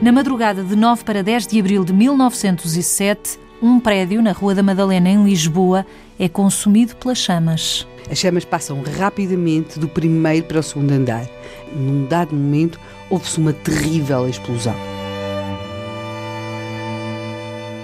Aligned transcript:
Na 0.00 0.12
madrugada 0.12 0.62
de 0.62 0.76
9 0.76 1.04
para 1.04 1.22
10 1.22 1.46
de 1.46 1.58
abril 1.58 1.82
de 1.82 1.90
1907, 1.90 3.40
um 3.62 3.80
prédio 3.80 4.20
na 4.20 4.32
Rua 4.32 4.54
da 4.54 4.62
Madalena, 4.62 5.08
em 5.08 5.24
Lisboa, 5.24 5.86
é 6.18 6.28
consumido 6.28 6.94
pelas 6.96 7.16
chamas. 7.16 7.86
As 8.10 8.18
chamas 8.18 8.44
passam 8.44 8.82
rapidamente 8.98 9.78
do 9.78 9.88
primeiro 9.88 10.46
para 10.46 10.60
o 10.60 10.62
segundo 10.62 10.92
andar. 10.92 11.26
Num 11.74 12.06
dado 12.06 12.36
momento, 12.36 12.78
houve-se 13.08 13.38
uma 13.38 13.54
terrível 13.54 14.28
explosão. 14.28 14.76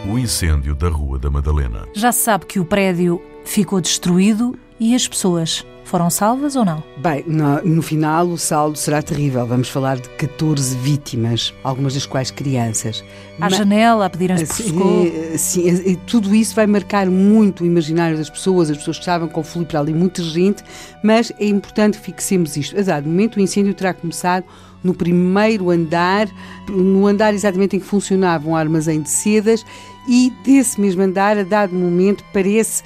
O 0.07 0.19
incêndio 0.19 0.75
da 0.75 0.91
Rua 0.91 1.19
da 1.19 1.31
Madalena. 1.31 1.89
Já 1.95 2.13
se 2.13 2.21
sabe 2.21 2.45
que 2.45 2.61
o 2.61 2.65
prédio 2.65 3.23
ficou 3.43 3.81
destruído 3.81 4.55
e 4.83 4.97
as 4.97 5.07
pessoas 5.07 5.65
foram 5.85 6.11
salvas 6.11 6.57
ou 6.57 6.65
não? 6.65 6.83
Bem, 6.97 7.23
no, 7.25 7.63
no, 7.63 7.83
final 7.83 8.27
o 8.27 8.37
saldo 8.37 8.77
será 8.77 9.01
terrível. 9.01 9.47
Vamos 9.47 9.69
falar 9.69 9.97
de 9.97 10.09
14 10.09 10.77
vítimas, 10.79 11.55
algumas 11.63 11.95
das 11.95 12.05
quais 12.05 12.33
crianças. 12.33 13.05
À 13.37 13.43
Mas, 13.43 13.59
janela, 13.59 14.07
a 14.07 14.11
pedirem-se 14.11 14.47
por 14.47 14.71
socorro. 14.71 15.07
Sim, 15.39 15.95
tudo 16.05 16.35
isso 16.35 16.57
vai 16.57 16.67
marcar 16.67 17.07
muito 17.07 17.63
o 17.63 17.67
imaginário 17.67 18.17
das 18.17 18.29
pessoas. 18.29 18.71
As 18.71 18.77
pessoas 18.77 18.97
estavam 18.97 19.29
com 19.29 19.45
fluir 19.45 19.69
para 19.69 19.79
ali 19.79 19.95
muita 19.95 20.21
gente, 20.21 20.65
mas 21.01 21.31
é 21.39 21.47
importante 21.47 21.99
que 21.99 22.07
fixemos 22.07 22.57
isto. 22.57 22.77
A 22.77 22.83
dado 22.83 23.09
momento, 23.09 23.37
o 23.37 23.41
incêndio 23.41 23.73
terá 23.73 23.95
começado 23.95 24.45
no 24.83 24.95
primeiro 24.95 25.71
andar, 25.71 26.27
no 26.69 27.07
andar 27.07 27.33
exatamente 27.35 27.77
em 27.77 27.79
que 27.79 27.87
funcionava 27.87 28.49
um 28.49 28.57
armazém 28.57 29.01
de 29.01 29.11
sedas, 29.11 29.65
e 30.09 30.33
desse 30.45 30.81
mesmo 30.81 31.03
andar, 31.03 31.39
a 31.39 31.45
dado 31.45 31.73
momento, 31.73 32.25
parece 32.33 32.83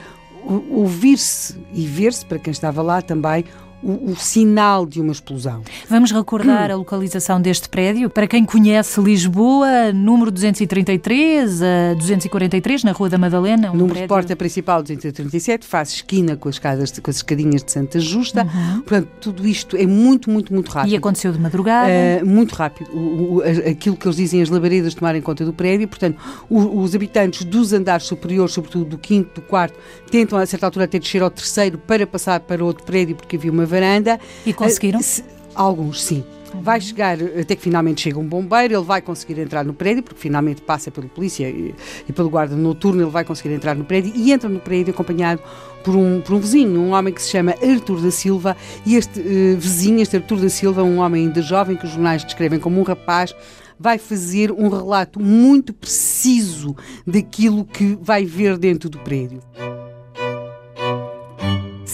ouvir-se 0.71 1.57
e 1.73 1.87
ver-se, 1.87 2.25
para 2.25 2.39
quem 2.39 2.51
estava 2.51 2.83
lá 2.83 3.03
também, 3.03 3.45
o, 3.83 4.13
o, 4.13 4.17
sinal 4.17 4.87
de 4.87 5.01
uma 5.01 5.13
explosão. 5.13 5.63
Vamos 5.89 6.11
recordar 6.11 6.71
hum. 6.71 6.75
a 6.75 6.77
localização 6.77 7.41
deste 7.41 7.69
prédio. 7.69 8.09
Para 8.09 8.27
quem 8.27 8.45
conhece 8.45 9.01
Lisboa, 9.01 9.93
número 9.93 10.31
233 10.31 11.63
a 11.63 11.95
243, 11.95 12.85
na 12.85 12.93
Rua 12.93 13.09
da 13.09 13.19
Madalena. 13.19 13.71
Um 13.71 13.75
número 13.75 13.95
prédio... 13.95 14.03
de 14.03 14.09
porta 14.09 14.37
principal 14.37 14.83
237, 14.83 15.67
faz 15.67 15.91
esquina 15.91 16.37
com 16.37 16.49
as, 16.49 16.57
escadas, 16.57 16.99
com 16.99 17.11
as 17.11 17.17
escadinhas 17.17 17.63
de 17.63 17.73
Santa 17.73 18.01
Justa. 18.01 18.43
Uhum. 18.43 18.81
Portanto, 18.81 19.09
tudo 19.21 19.47
isto 19.47 19.77
é 19.77 19.87
muito, 19.87 20.31
muito, 20.31 20.53
muito 20.53 20.71
rápido. 20.71 20.93
E 20.93 20.97
aconteceu 20.97 21.33
de 21.33 21.39
madrugada? 21.39 21.91
Uh, 21.91 22.27
muito 22.27 22.55
rápido. 22.55 22.91
O, 22.93 23.37
o, 23.37 23.43
aquilo 23.43 23.97
que 23.97 24.07
eles 24.07 24.17
dizem, 24.17 24.43
as 24.43 24.49
labaredas 24.49 24.95
tomarem 24.95 25.21
conta 25.21 25.45
do 25.45 25.53
prédio. 25.53 25.87
Portanto, 25.87 26.19
os 26.49 26.95
habitantes 26.95 27.45
dos 27.45 27.73
andares 27.73 28.07
superiores, 28.07 28.55
sobretudo 28.55 28.85
do 28.85 28.99
quinto, 28.99 29.41
do 29.41 29.47
quarto, 29.47 29.79
tentam 30.11 30.39
a 30.39 30.47
certa 30.47 30.67
altura 30.67 30.87
até 30.87 30.99
descer 30.99 31.23
ao 31.23 31.31
terceiro 31.31 31.79
para 31.79 32.07
passar 32.07 32.41
para 32.41 32.65
outro 32.65 32.85
prédio 32.85 33.15
porque 33.17 33.37
havia 33.37 33.51
uma 33.51 33.66
varanda. 33.67 34.19
E 34.45 34.53
conseguiram? 34.53 35.01
Uh, 35.01 35.23
alguns, 35.55 36.03
sim. 36.03 36.25
Vai 36.63 36.81
chegar, 36.81 37.19
até 37.39 37.55
que 37.55 37.63
finalmente 37.63 38.01
chega 38.01 38.19
um 38.19 38.27
bombeiro, 38.27 38.75
ele 38.75 38.85
vai 38.85 39.03
conseguir 39.03 39.39
entrar 39.41 39.65
no 39.65 39.75
prédio, 39.75 40.03
porque 40.03 40.19
finalmente 40.19 40.63
passa 40.63 40.91
pelo 40.91 41.09
polícia 41.09 41.49
e, 41.49 41.75
e, 42.09 42.13
pelo 42.13 42.31
guarda 42.31 42.57
noturno, 42.57 43.03
ele 43.03 43.11
vai 43.11 43.25
conseguir 43.25 43.53
entrar 43.53 43.75
no 43.75 43.85
prédio 43.85 44.13
e 44.15 44.33
entra 44.33 44.49
no 44.49 44.61
prédio 44.61 44.95
acompanhado 44.95 45.43
por 45.85 45.95
um, 45.95 46.21
por 46.21 46.35
um 46.35 46.39
vizinho, 46.39 46.81
um 46.81 46.93
homem 46.93 47.13
que 47.13 47.21
se 47.21 47.31
chama 47.31 47.55
Artur 47.63 48.01
da 48.01 48.11
Silva. 48.11 48.57
E 48.87 48.97
este 48.97 49.21
uh, 49.21 49.57
vizinho, 49.59 50.01
este 50.01 50.17
Artur 50.17 50.39
da 50.41 50.49
Silva, 50.49 50.83
um 50.83 50.99
homem 50.99 51.27
ainda 51.27 51.43
jovem, 51.43 51.77
que 51.77 51.85
os 51.85 51.91
jornais 51.91 52.25
descrevem 52.25 52.59
como 52.59 52.81
um 52.81 52.85
rapaz, 52.85 53.35
vai 53.79 53.99
fazer 53.99 54.51
um 54.51 54.69
relato 54.69 55.21
muito 55.21 55.73
preciso 55.73 56.75
daquilo 57.07 57.65
que 57.65 57.99
vai 58.01 58.25
ver 58.25 58.57
dentro 58.57 58.89
do 58.89 58.99
prédio. 58.99 59.43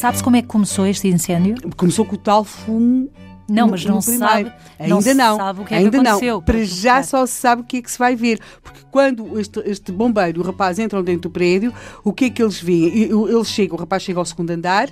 Sabe-se 0.02 0.24
como 0.24 0.34
é 0.34 0.42
que 0.42 0.48
começou 0.48 0.84
este 0.84 1.06
incêndio? 1.06 1.54
Começou 1.76 2.04
com 2.04 2.16
o 2.16 2.18
tal 2.18 2.42
fumo 2.42 3.08
não, 3.48 3.68
mas 3.68 3.84
não 3.84 4.00
se 4.00 4.16
sabe. 4.18 4.52
Ainda 4.78 5.14
não. 5.14 5.36
Sabe 5.36 5.60
o 5.60 5.64
que 5.64 5.74
é 5.74 5.78
ainda 5.78 5.90
que 5.90 5.96
aconteceu. 5.96 6.34
Não. 6.36 6.42
Para 6.42 6.64
já 6.64 7.02
só 7.02 7.26
se 7.26 7.34
sabe 7.34 7.62
o 7.62 7.64
que 7.64 7.78
é 7.78 7.82
que 7.82 7.90
se 7.90 7.98
vai 7.98 8.16
ver. 8.16 8.40
Porque 8.62 8.80
quando 8.90 9.38
este, 9.38 9.60
este 9.66 9.92
bombeiro 9.92 10.38
e 10.38 10.40
o 10.40 10.44
rapaz 10.44 10.78
entram 10.78 11.02
dentro 11.02 11.22
do 11.22 11.30
prédio, 11.30 11.72
o 12.04 12.12
que 12.12 12.26
é 12.26 12.30
que 12.30 12.42
eles 12.42 12.60
veem? 12.60 13.02
Ele 13.02 13.44
chega, 13.44 13.74
o 13.74 13.78
rapaz 13.78 14.02
chega 14.02 14.18
ao 14.18 14.24
segundo 14.24 14.50
andar, 14.50 14.90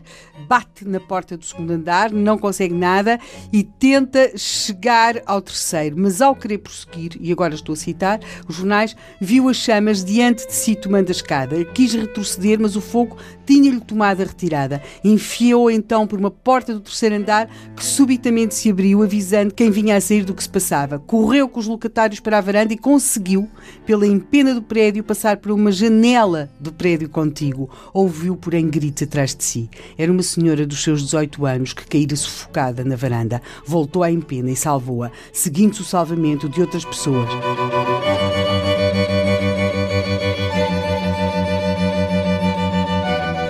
bate 0.48 0.86
na 0.86 1.00
porta 1.00 1.36
do 1.36 1.44
segundo 1.44 1.70
andar, 1.70 2.10
não 2.10 2.38
consegue 2.38 2.74
nada 2.74 3.18
e 3.52 3.62
tenta 3.62 4.36
chegar 4.36 5.20
ao 5.26 5.40
terceiro. 5.40 5.96
Mas 5.98 6.20
ao 6.20 6.34
querer 6.34 6.58
prosseguir, 6.58 7.16
e 7.20 7.32
agora 7.32 7.54
estou 7.54 7.72
a 7.72 7.76
citar, 7.76 8.20
os 8.48 8.56
jornais, 8.56 8.96
viu 9.20 9.48
as 9.48 9.56
chamas 9.56 10.04
diante 10.04 10.46
de 10.46 10.54
si 10.54 10.74
tomando 10.74 11.08
a 11.08 11.12
escada. 11.12 11.64
Quis 11.66 11.94
retroceder, 11.94 12.58
mas 12.60 12.76
o 12.76 12.80
fogo 12.80 13.16
tinha-lhe 13.46 13.80
tomado 13.80 14.22
a 14.22 14.24
retirada. 14.24 14.82
Enfiou 15.02 15.70
então 15.70 16.06
por 16.06 16.18
uma 16.18 16.30
porta 16.30 16.72
do 16.72 16.80
terceiro 16.80 17.16
andar 17.16 17.48
que 17.76 17.84
subitamente 17.84 18.39
se 18.48 18.70
abriu, 18.70 19.02
avisando 19.02 19.52
quem 19.52 19.70
vinha 19.70 19.96
a 19.96 20.00
sair 20.00 20.24
do 20.24 20.34
que 20.34 20.42
se 20.42 20.48
passava. 20.48 20.98
Correu 20.98 21.48
com 21.48 21.58
os 21.58 21.66
locatários 21.66 22.20
para 22.20 22.38
a 22.38 22.40
varanda 22.40 22.72
e 22.72 22.78
conseguiu, 22.78 23.48
pela 23.84 24.06
empena 24.06 24.54
do 24.54 24.62
prédio, 24.62 25.02
passar 25.02 25.38
por 25.38 25.52
uma 25.52 25.72
janela 25.72 26.48
do 26.58 26.72
prédio 26.72 27.08
contíguo. 27.08 27.68
Ouviu, 27.92 28.36
porém, 28.36 28.68
gritos 28.68 29.02
atrás 29.02 29.34
de 29.34 29.44
si. 29.44 29.70
Era 29.98 30.12
uma 30.12 30.22
senhora 30.22 30.66
dos 30.66 30.82
seus 30.82 31.02
18 31.02 31.44
anos 31.44 31.72
que 31.72 31.86
caíra 31.86 32.16
sufocada 32.16 32.84
na 32.84 32.96
varanda. 32.96 33.42
Voltou 33.66 34.02
à 34.02 34.10
empena 34.10 34.50
e 34.50 34.56
salvou-a, 34.56 35.10
seguindo-se 35.32 35.82
o 35.82 35.84
salvamento 35.84 36.48
de 36.48 36.60
outras 36.60 36.84
pessoas. 36.84 37.28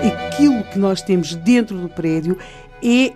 Aquilo 0.03 0.63
que 0.65 0.79
nós 0.79 1.01
temos 1.01 1.35
dentro 1.35 1.77
do 1.77 1.87
prédio 1.87 2.37
é 2.83 3.13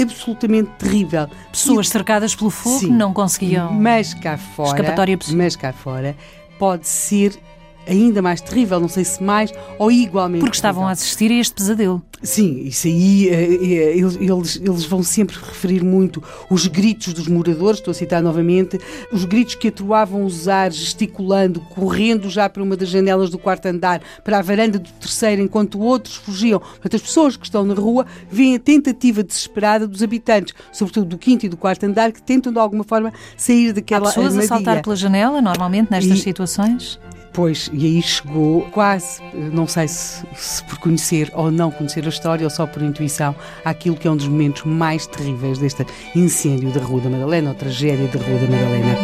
absolutamente 0.00 0.70
terrível. 0.78 1.28
Pessoas 1.50 1.86
e, 1.86 1.90
cercadas 1.90 2.34
pelo 2.34 2.50
fogo 2.50 2.80
sim, 2.80 2.90
não 2.90 3.12
conseguiam. 3.12 3.72
Mas 3.72 4.14
cá 4.14 4.36
fora, 4.36 4.80
escapatória 4.80 5.16
possível. 5.16 5.38
mas 5.42 5.56
cá 5.56 5.72
fora 5.72 6.16
pode 6.58 6.86
ser 6.86 7.38
ainda 7.86 8.22
mais 8.22 8.40
terrível, 8.40 8.80
não 8.80 8.88
sei 8.88 9.04
se 9.04 9.22
mais 9.22 9.52
ou 9.78 9.90
igualmente. 9.90 10.40
Porque 10.40 10.52
terrível. 10.52 10.70
estavam 10.70 10.88
a 10.88 10.90
assistir 10.90 11.30
a 11.30 11.34
este 11.34 11.54
pesadelo. 11.54 12.02
Sim, 12.24 12.62
isso 12.62 12.86
aí, 12.86 13.28
eh, 13.28 13.34
eh, 13.34 13.98
eles, 13.98 14.56
eles, 14.56 14.84
vão 14.86 15.02
sempre 15.02 15.36
referir 15.36 15.84
muito 15.84 16.22
os 16.48 16.66
gritos 16.66 17.12
dos 17.12 17.28
moradores, 17.28 17.80
estou 17.80 17.92
a 17.92 17.94
citar 17.94 18.22
novamente, 18.22 18.80
os 19.12 19.26
gritos 19.26 19.54
que 19.54 19.68
atroavam 19.68 20.24
os 20.24 20.48
ares, 20.48 20.76
gesticulando, 20.76 21.60
correndo 21.60 22.30
já 22.30 22.48
para 22.48 22.62
uma 22.62 22.78
das 22.78 22.88
janelas 22.88 23.28
do 23.28 23.38
quarto 23.38 23.66
andar, 23.66 24.00
para 24.24 24.38
a 24.38 24.42
varanda 24.42 24.78
do 24.78 24.88
terceiro, 24.92 25.42
enquanto 25.42 25.78
outros 25.78 26.16
fugiam. 26.16 26.60
Portanto, 26.60 26.96
as 26.96 27.02
pessoas 27.02 27.36
que 27.36 27.44
estão 27.44 27.62
na 27.62 27.74
rua 27.74 28.06
veem 28.30 28.56
a 28.56 28.58
tentativa 28.58 29.22
desesperada 29.22 29.86
dos 29.86 30.02
habitantes, 30.02 30.54
sobretudo 30.72 31.06
do 31.06 31.18
quinto 31.18 31.44
e 31.44 31.48
do 31.50 31.58
quarto 31.58 31.84
andar, 31.84 32.10
que 32.10 32.22
tentam 32.22 32.50
de 32.50 32.58
alguma 32.58 32.84
forma 32.84 33.12
sair 33.36 33.74
daquela 33.74 34.08
Há 34.08 34.08
pessoas 34.08 34.28
armadilha. 34.28 34.44
a 34.44 34.56
saltar 34.56 34.82
pela 34.82 34.96
janela, 34.96 35.42
normalmente, 35.42 35.90
nestas 35.90 36.20
e, 36.20 36.22
situações? 36.22 36.98
Pois, 37.34 37.68
e 37.72 37.84
aí 37.84 38.00
chegou 38.00 38.62
quase, 38.70 39.20
não 39.52 39.66
sei 39.66 39.88
se, 39.88 40.24
se, 40.36 40.62
por 40.62 40.78
conhecer 40.78 41.32
ou 41.34 41.50
não 41.50 41.68
conhecer 41.68 42.06
a 42.06 42.08
história 42.08 42.44
ou 42.44 42.50
só 42.50 42.64
por 42.64 42.80
intuição, 42.80 43.34
àquilo 43.64 43.96
que 43.96 44.06
é 44.06 44.10
um 44.10 44.16
dos 44.16 44.28
momentos 44.28 44.62
mais 44.62 45.04
terríveis 45.08 45.58
deste 45.58 45.84
incêndio 46.14 46.70
da 46.70 46.80
Rua 46.80 47.00
da 47.00 47.10
Madalena, 47.10 47.50
ou 47.50 47.56
tragédia 47.56 48.06
da 48.06 48.24
Rua 48.24 48.38
da 48.38 48.46
Madalena. 48.46 48.98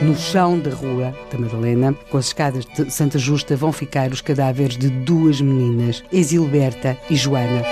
No 0.00 0.16
chão 0.16 0.56
da 0.56 0.70
Rua 0.70 1.12
da 1.32 1.38
Madalena, 1.38 1.96
com 2.08 2.16
as 2.16 2.26
escadas 2.26 2.64
de 2.64 2.92
Santa 2.92 3.18
Justa, 3.18 3.56
vão 3.56 3.72
ficar 3.72 4.12
os 4.12 4.20
cadáveres 4.20 4.78
de 4.78 4.88
duas 4.88 5.40
meninas, 5.40 6.04
Exilberta 6.12 6.96
e 7.10 7.16
Joana. 7.16 7.64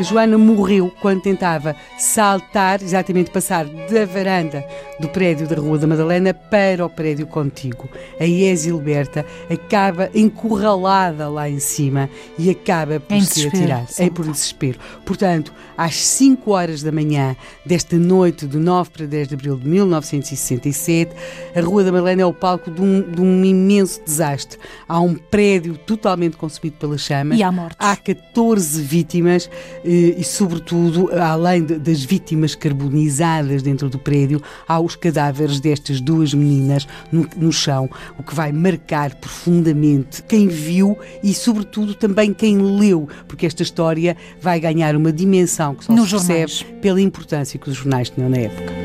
A 0.00 0.02
Joana 0.02 0.38
morreu 0.38 0.90
quando 1.02 1.20
tentava 1.20 1.76
saltar, 2.00 2.82
exatamente 2.82 3.30
passar 3.30 3.66
da 3.66 4.06
varanda 4.06 4.64
do 4.98 5.08
prédio 5.08 5.46
da 5.46 5.56
Rua 5.56 5.78
da 5.78 5.86
Madalena 5.86 6.32
para 6.32 6.84
o 6.84 6.88
prédio 6.88 7.26
contíguo. 7.26 7.88
A 8.18 8.26
Exilberta 8.26 9.24
acaba 9.50 10.10
encurralada 10.14 11.28
lá 11.28 11.48
em 11.48 11.58
cima 11.58 12.08
e 12.38 12.50
acaba 12.50 13.00
por 13.00 13.14
em 13.14 13.20
se 13.20 13.46
atirar. 13.46 13.86
É 13.98 14.08
por 14.08 14.26
desespero. 14.26 14.78
Portanto, 15.04 15.52
às 15.76 15.96
5 15.96 16.50
horas 16.50 16.82
da 16.82 16.90
manhã 16.90 17.36
desta 17.64 17.96
noite 17.96 18.46
de 18.46 18.58
9 18.58 18.90
para 18.90 19.06
10 19.06 19.28
de 19.28 19.34
abril 19.34 19.56
de 19.56 19.68
1967, 19.68 21.14
a 21.54 21.60
Rua 21.60 21.84
da 21.84 21.92
Madalena 21.92 22.22
é 22.22 22.26
o 22.26 22.32
palco 22.32 22.70
de 22.70 22.80
um, 22.80 23.02
de 23.02 23.20
um 23.20 23.44
imenso 23.44 24.00
desastre. 24.04 24.58
Há 24.88 25.00
um 25.00 25.14
prédio 25.14 25.76
totalmente 25.76 26.36
consumido 26.36 26.76
pelas 26.78 27.00
chamas. 27.02 27.38
E 27.38 27.42
há 27.42 27.52
mortes. 27.52 27.76
Há 27.78 27.96
14 27.96 28.82
vítimas 28.82 29.50
e, 29.84 30.22
sobretudo, 30.24 31.10
além 31.12 31.64
das 31.90 32.04
vítimas 32.04 32.54
carbonizadas 32.54 33.62
dentro 33.62 33.90
do 33.90 33.98
prédio, 33.98 34.40
há 34.68 34.78
os 34.78 34.94
cadáveres 34.94 35.58
destas 35.58 36.00
duas 36.00 36.32
meninas 36.32 36.86
no, 37.10 37.28
no 37.36 37.52
chão, 37.52 37.90
o 38.16 38.22
que 38.22 38.32
vai 38.32 38.52
marcar 38.52 39.16
profundamente 39.16 40.22
quem 40.22 40.46
viu 40.46 40.96
e, 41.20 41.34
sobretudo, 41.34 41.92
também 41.94 42.32
quem 42.32 42.58
leu, 42.58 43.08
porque 43.26 43.44
esta 43.44 43.64
história 43.64 44.16
vai 44.40 44.60
ganhar 44.60 44.94
uma 44.94 45.12
dimensão 45.12 45.74
que 45.74 45.84
só 45.84 45.92
Nos 45.92 46.08
se 46.08 46.16
percebe 46.16 46.52
jornais. 46.52 46.80
pela 46.80 47.00
importância 47.00 47.58
que 47.58 47.68
os 47.68 47.76
jornais 47.76 48.08
tinham 48.08 48.30
na 48.30 48.38
época. 48.38 48.79